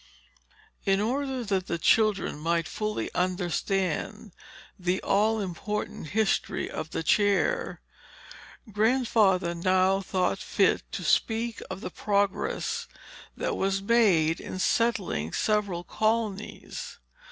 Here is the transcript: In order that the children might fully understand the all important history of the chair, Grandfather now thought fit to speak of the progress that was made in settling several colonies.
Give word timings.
In 0.83 0.99
order 0.99 1.43
that 1.43 1.67
the 1.67 1.77
children 1.77 2.39
might 2.39 2.67
fully 2.67 3.13
understand 3.13 4.31
the 4.79 4.99
all 5.03 5.39
important 5.39 6.07
history 6.07 6.67
of 6.67 6.89
the 6.89 7.03
chair, 7.03 7.81
Grandfather 8.71 9.53
now 9.53 10.01
thought 10.01 10.39
fit 10.39 10.81
to 10.93 11.03
speak 11.03 11.61
of 11.69 11.81
the 11.81 11.91
progress 11.91 12.87
that 13.37 13.55
was 13.55 13.83
made 13.83 14.39
in 14.39 14.57
settling 14.57 15.33
several 15.33 15.83
colonies. 15.83 16.97